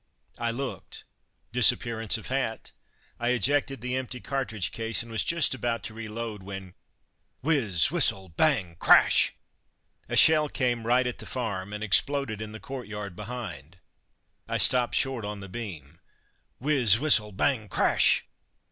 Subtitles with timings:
[0.39, 1.03] I looked:
[1.51, 2.71] disappearance of hat!
[3.19, 6.73] I ejected the empty cartridge case, and was just about to reload when,
[7.43, 9.33] whizz, whistle, bang, crash!
[10.09, 13.77] a shell came right at the farm, and exploded in the courtyard behind.
[14.47, 15.99] I stopped short on the beam.
[16.57, 18.23] Whizz, whistle, bang, crash!